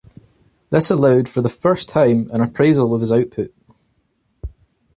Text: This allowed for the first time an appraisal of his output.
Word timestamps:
This 0.71 0.89
allowed 0.89 1.29
for 1.29 1.43
the 1.43 1.47
first 1.49 1.87
time 1.87 2.27
an 2.33 2.41
appraisal 2.41 2.95
of 2.95 3.01
his 3.01 3.11
output. 3.11 3.53